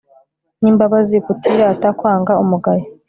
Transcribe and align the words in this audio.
n'imbabazi, 0.61 1.15
kutirata, 1.25 1.87
kwanga 1.99 2.33
umugayo 2.43 2.85